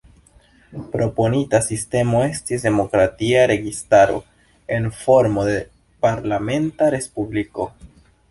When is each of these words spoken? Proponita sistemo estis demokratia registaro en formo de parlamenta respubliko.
Proponita 0.93 1.59
sistemo 1.65 2.21
estis 2.29 2.63
demokratia 2.67 3.43
registaro 3.51 4.17
en 4.77 4.89
formo 5.03 5.45
de 5.49 5.57
parlamenta 6.07 6.89
respubliko. 6.97 7.69